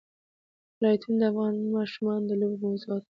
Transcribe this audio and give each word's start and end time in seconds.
ولایتونه 0.77 1.17
د 1.21 1.23
افغان 1.31 1.55
ماشومانو 1.75 2.25
د 2.29 2.31
لوبو 2.41 2.57
موضوع 2.65 2.95
ده. 3.01 3.07